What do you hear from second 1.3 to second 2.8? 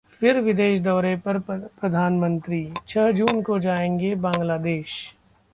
प्रधानमंत्री,